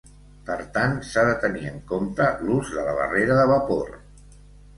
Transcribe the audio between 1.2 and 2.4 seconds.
de tenir en compte